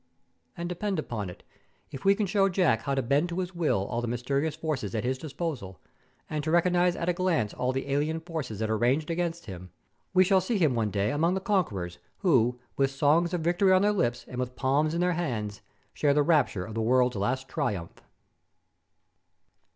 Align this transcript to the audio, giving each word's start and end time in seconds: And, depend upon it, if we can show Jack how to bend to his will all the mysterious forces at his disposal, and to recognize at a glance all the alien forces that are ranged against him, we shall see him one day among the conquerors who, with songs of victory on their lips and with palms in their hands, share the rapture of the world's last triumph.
And, 0.57 0.67
depend 0.67 0.97
upon 0.97 1.29
it, 1.29 1.43
if 1.91 2.03
we 2.03 2.15
can 2.15 2.25
show 2.25 2.49
Jack 2.49 2.81
how 2.81 2.95
to 2.95 3.03
bend 3.03 3.29
to 3.29 3.37
his 3.39 3.53
will 3.53 3.85
all 3.85 4.01
the 4.01 4.07
mysterious 4.07 4.55
forces 4.55 4.95
at 4.95 5.03
his 5.03 5.19
disposal, 5.19 5.79
and 6.27 6.43
to 6.43 6.49
recognize 6.49 6.95
at 6.95 7.07
a 7.07 7.13
glance 7.13 7.53
all 7.53 7.71
the 7.71 7.87
alien 7.87 8.19
forces 8.19 8.57
that 8.57 8.69
are 8.71 8.79
ranged 8.79 9.11
against 9.11 9.45
him, 9.45 9.69
we 10.11 10.23
shall 10.23 10.41
see 10.41 10.57
him 10.57 10.73
one 10.73 10.89
day 10.89 11.11
among 11.11 11.35
the 11.35 11.39
conquerors 11.39 11.99
who, 12.21 12.59
with 12.77 12.89
songs 12.89 13.31
of 13.31 13.41
victory 13.41 13.71
on 13.71 13.83
their 13.83 13.93
lips 13.93 14.25
and 14.27 14.39
with 14.39 14.55
palms 14.55 14.95
in 14.95 15.01
their 15.01 15.13
hands, 15.13 15.61
share 15.93 16.15
the 16.15 16.23
rapture 16.23 16.65
of 16.65 16.73
the 16.73 16.81
world's 16.81 17.15
last 17.15 17.47
triumph. 17.47 18.01